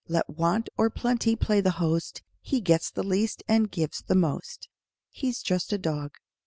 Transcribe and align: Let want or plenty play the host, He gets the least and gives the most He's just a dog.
Let 0.07 0.31
want 0.31 0.67
or 0.77 0.89
plenty 0.89 1.35
play 1.35 1.61
the 1.61 1.69
host, 1.77 2.23
He 2.41 2.59
gets 2.59 2.89
the 2.89 3.03
least 3.03 3.43
and 3.47 3.69
gives 3.69 4.01
the 4.01 4.15
most 4.15 4.67
He's 5.11 5.43
just 5.43 5.71
a 5.71 5.77
dog. 5.77 6.15